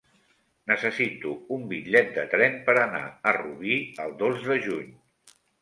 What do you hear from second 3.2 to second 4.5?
a Rubí el dos